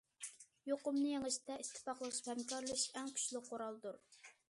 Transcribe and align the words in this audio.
يۇقۇمنى 0.69 1.03
يېڭىشتە، 1.11 1.59
ئىتتىپاقلىشىپ 1.65 2.33
ھەمكارلىشىش 2.35 2.89
ئەڭ 2.97 3.15
كۈچلۈك 3.19 3.51
قورالدۇر. 3.53 4.05